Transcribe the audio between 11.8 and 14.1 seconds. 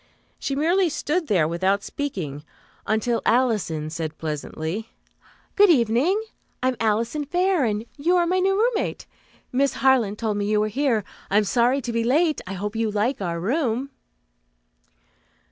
to be late. I hope you like our room."